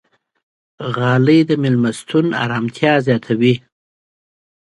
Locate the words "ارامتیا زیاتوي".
2.43-3.55